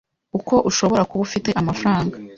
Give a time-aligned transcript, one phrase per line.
[0.37, 2.15] uko ushobora kuba ufite amafaranga